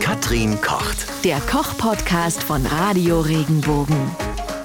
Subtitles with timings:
[0.00, 1.06] Katrin kocht.
[1.24, 3.96] Der Koch-Podcast von Radio Regenbogen.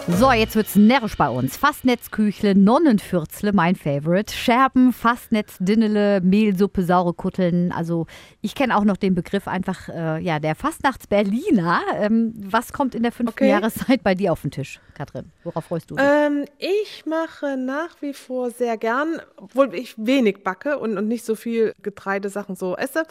[0.08, 1.58] So, jetzt wird's närrisch bei uns.
[1.58, 4.34] Fastnetzküchle, Nonnenfürzle, mein Favorite.
[4.34, 7.72] Scherben, Fastnetz, Dinnele, Mehlsuppe, saure Kutteln.
[7.72, 8.08] Also
[8.42, 11.82] ich kenne auch noch den Begriff einfach, äh, ja, der Fastnachts-Berliner.
[11.96, 13.50] Ähm, was kommt in der fünften Okay.
[13.50, 15.32] Jahreszeit bei dir auf den Tisch, Katrin?
[15.44, 16.06] Worauf freust du dich?
[16.06, 21.26] Ähm, ich mache nach wie vor sehr gern, obwohl ich wenig backe und, und nicht
[21.26, 23.06] so viel Getreidesachen so esse.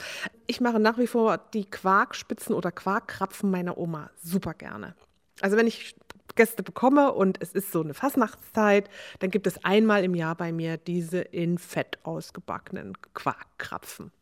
[0.48, 4.94] Ich mache nach wie vor die Quarkspitzen oder Quarkkrapfen meiner Oma super gerne.
[5.40, 5.94] Also wenn ich
[6.36, 10.52] Gäste bekomme und es ist so eine Fastnachtszeit, dann gibt es einmal im Jahr bei
[10.52, 14.12] mir diese in Fett ausgebackenen Quarkkrapfen.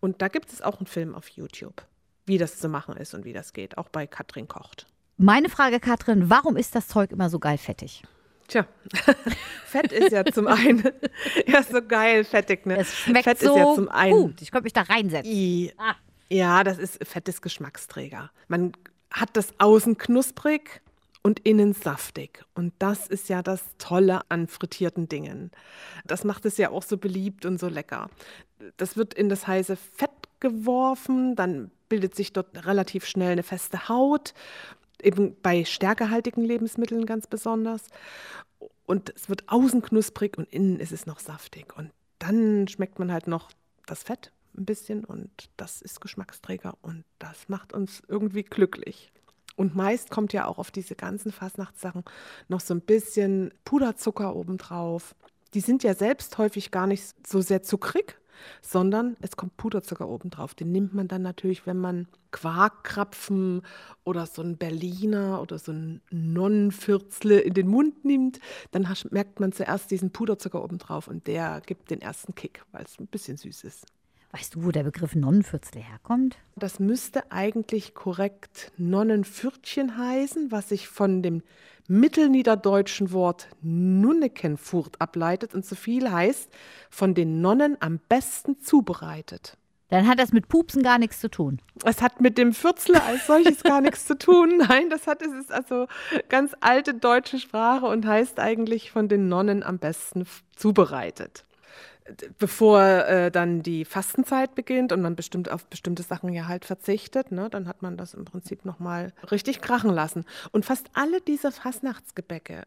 [0.00, 1.82] Und da gibt es auch einen Film auf YouTube,
[2.26, 4.86] wie das zu machen ist und wie das geht, auch bei Katrin kocht.
[5.16, 8.02] Meine Frage, Katrin, warum ist das Zeug immer so geil fettig?
[8.48, 8.66] Tja,
[9.66, 10.82] Fett ist ja zum einen,
[11.46, 12.78] ja, so geil, fettig, ne?
[12.78, 14.12] Es schmeckt Fett so ist ja zum einen.
[14.20, 14.42] gut.
[14.42, 15.32] Ich könnte mich da reinsetzen.
[15.32, 15.94] I, Ah.
[16.28, 18.30] ja, das ist Fett ist Geschmacksträger.
[18.46, 18.72] Man
[19.10, 20.80] hat das außen knusprig
[21.26, 22.44] und innen saftig.
[22.54, 25.50] Und das ist ja das Tolle an frittierten Dingen.
[26.04, 28.10] Das macht es ja auch so beliebt und so lecker.
[28.76, 33.88] Das wird in das heiße Fett geworfen, dann bildet sich dort relativ schnell eine feste
[33.88, 34.34] Haut,
[35.02, 37.88] eben bei stärkehaltigen Lebensmitteln ganz besonders.
[38.86, 41.76] Und es wird außen knusprig und innen ist es noch saftig.
[41.76, 43.50] Und dann schmeckt man halt noch
[43.86, 49.10] das Fett ein bisschen und das ist Geschmacksträger und das macht uns irgendwie glücklich.
[49.56, 52.04] Und meist kommt ja auch auf diese ganzen Fastnachtssachen
[52.48, 55.14] noch so ein bisschen Puderzucker obendrauf.
[55.54, 58.18] Die sind ja selbst häufig gar nicht so sehr zuckrig,
[58.60, 60.54] sondern es kommt Puderzucker obendrauf.
[60.54, 63.62] Den nimmt man dann natürlich, wenn man Quarkkrapfen
[64.04, 68.40] oder so ein Berliner oder so ein Nonnenfürzle in den Mund nimmt,
[68.72, 72.98] dann merkt man zuerst diesen Puderzucker obendrauf und der gibt den ersten Kick, weil es
[72.98, 73.86] ein bisschen süß ist.
[74.38, 76.36] Weißt du, wo der Begriff Nonnenfürzle herkommt?
[76.56, 81.42] Das müsste eigentlich korrekt Nonnenfürtchen heißen, was sich von dem
[81.88, 86.50] mittelniederdeutschen Wort Nunnekenfurt ableitet und so viel heißt,
[86.90, 89.56] von den Nonnen am besten zubereitet.
[89.88, 91.62] Dann hat das mit Pupsen gar nichts zu tun.
[91.84, 94.58] Es hat mit dem Fürzle als solches gar nichts zu tun.
[94.68, 95.86] Nein, das hat es ist also
[96.28, 101.46] ganz alte deutsche Sprache und heißt eigentlich von den Nonnen am besten zubereitet.
[102.38, 107.32] Bevor äh, dann die Fastenzeit beginnt und man bestimmt auf bestimmte Sachen ja halt verzichtet,
[107.32, 110.24] ne, dann hat man das im Prinzip nochmal richtig krachen lassen.
[110.52, 112.62] Und fast alle diese Fastnachtsgebäcke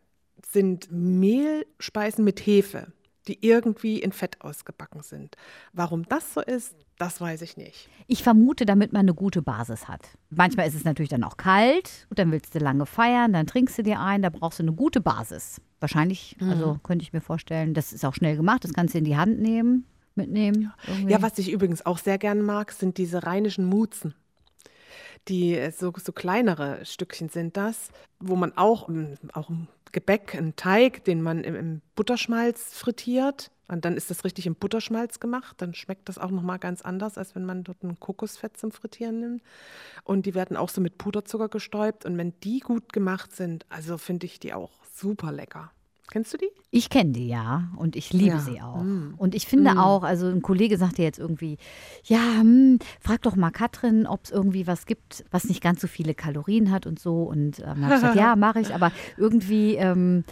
[0.45, 2.87] sind Mehlspeisen mit Hefe,
[3.29, 5.35] die irgendwie in Fett ausgebacken sind.
[5.71, 7.87] Warum das so ist, das weiß ich nicht.
[8.07, 10.01] Ich vermute, damit man eine gute Basis hat.
[10.31, 13.77] Manchmal ist es natürlich dann auch kalt und dann willst du lange feiern, dann trinkst
[13.77, 15.61] du dir ein, da brauchst du eine gute Basis.
[15.79, 19.05] Wahrscheinlich, also könnte ich mir vorstellen, das ist auch schnell gemacht, das kannst du in
[19.05, 19.85] die Hand nehmen,
[20.15, 20.73] mitnehmen.
[20.87, 21.11] irgendwie.
[21.11, 24.13] Ja, was ich übrigens auch sehr gern mag, sind diese rheinischen Mutzen.
[25.27, 30.35] Die äh, so, so kleinere Stückchen sind das, wo man auch, ähm, auch ein Gebäck,
[30.35, 33.51] einen Teig, den man im, im Butterschmalz frittiert.
[33.67, 35.61] Und dann ist das richtig im Butterschmalz gemacht.
[35.61, 39.19] Dann schmeckt das auch nochmal ganz anders, als wenn man dort ein Kokosfett zum Frittieren
[39.19, 39.43] nimmt.
[40.03, 42.05] Und die werden auch so mit Puderzucker gestäubt.
[42.05, 45.71] Und wenn die gut gemacht sind, also finde ich die auch super lecker.
[46.11, 46.49] Kennst du die?
[46.71, 48.83] Ich kenne die ja und ich liebe Ja, sie auch.
[48.83, 49.13] mm.
[49.17, 51.57] Und ich finde auch, also ein Kollege sagte jetzt irgendwie,
[52.03, 55.87] ja, hm, frag doch mal Katrin, ob es irgendwie was gibt, was nicht ganz so
[55.87, 57.23] viele Kalorien hat und so.
[57.23, 60.23] Und ähm, habe ich gesagt, ja, mache ich, aber irgendwie, ähm,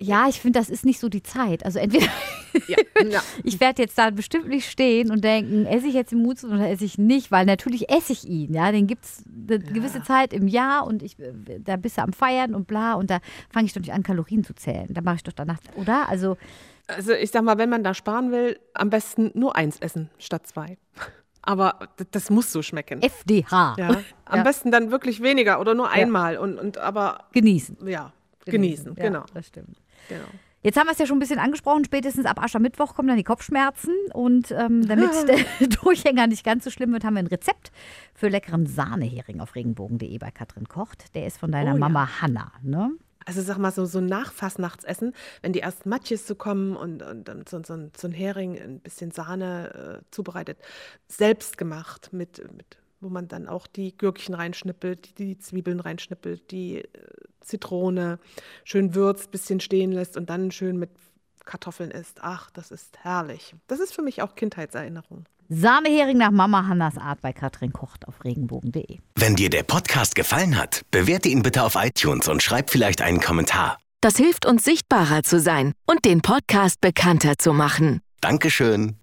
[0.00, 1.64] ja, ich finde, das ist nicht so die Zeit.
[1.64, 2.06] Also entweder
[2.68, 2.76] Ja.
[3.08, 3.22] ja.
[3.44, 6.68] ich werde jetzt da bestimmt nicht stehen und denken, esse ich jetzt den Mutz oder
[6.70, 8.54] esse ich nicht, weil natürlich esse ich ihn.
[8.54, 11.16] Ja, den gibt es eine gewisse Zeit im Jahr und ich,
[11.60, 13.18] da bist du am Feiern und bla und da
[13.50, 14.86] fange ich doch nicht an, Kalorien zu zählen.
[14.90, 16.08] Da mache ich doch danach, oder?
[16.08, 16.36] Also
[16.88, 20.46] Also ich sag mal, wenn man da sparen will, am besten nur eins essen statt
[20.46, 20.78] zwei.
[21.42, 21.78] Aber
[22.10, 23.02] das muss so schmecken.
[23.02, 23.76] FDH.
[23.78, 23.88] Ja.
[24.24, 24.42] Am Ja.
[24.42, 27.76] besten dann wirklich weniger oder nur einmal und, und aber Genießen.
[27.86, 28.12] ja,
[28.46, 29.76] genießen, Ja, genau, Das stimmt.
[30.08, 30.26] Genau.
[30.62, 33.22] Jetzt haben wir es ja schon ein bisschen angesprochen, spätestens ab Aschermittwoch kommen dann die
[33.22, 33.94] Kopfschmerzen.
[34.12, 37.70] Und ähm, damit der Durchhänger nicht ganz so schlimm wird, haben wir ein Rezept
[38.14, 41.14] für leckeren Sahnehering auf regenbogen.de bei Katrin Kocht.
[41.14, 41.78] Der ist von deiner Oh ja.
[41.78, 42.50] Mama Hanna.
[42.62, 42.90] Ne?
[43.24, 47.28] Also sag mal, so, so ein Nachfassnachtsessen, wenn die ersten Matjes so kommen und, und
[47.28, 50.58] dann so, so, ein, so ein Hering, ein bisschen Sahne äh, zubereitet,
[51.06, 52.76] selbst gemacht, mit, mit,
[53.06, 56.86] wo man dann auch die Gürkchen reinschnippelt, die, die Zwiebeln reinschnippelt, die äh,
[57.40, 58.18] Zitrone
[58.64, 60.90] schön würzt, bisschen stehen lässt und dann schön mit
[61.44, 62.18] Kartoffeln isst.
[62.22, 63.54] Ach, das ist herrlich.
[63.68, 65.24] Das ist für mich auch Kindheitserinnerung.
[65.48, 68.98] Sahnehering nach Mama Hannas Art bei Katrin Kocht auf regenbogen.de.
[69.14, 73.20] Wenn dir der Podcast gefallen hat, bewerte ihn bitte auf iTunes und schreib vielleicht einen
[73.20, 73.78] Kommentar.
[74.00, 78.00] Das hilft uns sichtbarer zu sein und den Podcast bekannter zu machen.
[78.20, 78.96] Dankeschön.